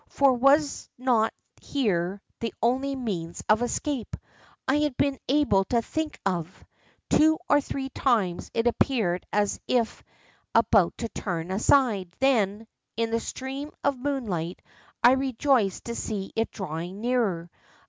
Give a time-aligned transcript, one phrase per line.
[0.09, 1.31] For was not
[1.61, 4.15] here the only means of escape
[4.67, 6.65] I had been able to think of?
[7.11, 10.03] Two or three times it appeared as if
[10.55, 12.65] about to tnrn aside, then,
[12.97, 14.63] in the stream of moonlight,
[15.03, 17.51] I rejoiced to see it drawing nearer.